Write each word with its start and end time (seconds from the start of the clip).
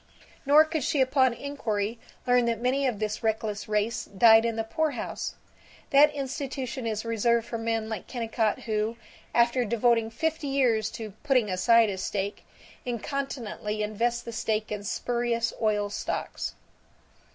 Nor 0.47 0.65
could 0.65 0.83
she 0.83 0.99
upon 0.99 1.31
inquiry 1.35 1.99
learn 2.25 2.45
that 2.45 2.59
many 2.59 2.87
of 2.87 2.97
this 2.97 3.21
reckless 3.21 3.67
race 3.69 4.05
died 4.05 4.45
in 4.45 4.55
the 4.55 4.63
poorhouse. 4.63 5.35
That 5.91 6.11
institution 6.15 6.87
is 6.87 7.05
reserved 7.05 7.45
for 7.45 7.59
men 7.59 7.87
like 7.87 8.07
Kennicott 8.07 8.61
who, 8.61 8.97
after 9.35 9.63
devoting 9.63 10.09
fifty 10.09 10.47
years 10.47 10.89
to 10.93 11.13
"putting 11.21 11.51
aside 11.51 11.91
a 11.91 11.99
stake," 11.99 12.43
incontinently 12.83 13.83
invest 13.83 14.25
the 14.25 14.31
stake 14.33 14.71
in 14.71 14.83
spurious 14.83 15.53
oil 15.61 15.91
stocks. 15.91 16.55